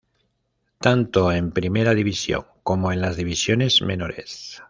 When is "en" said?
1.31-1.51, 2.91-3.01